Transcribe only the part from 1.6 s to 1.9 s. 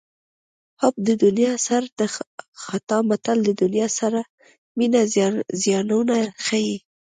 سر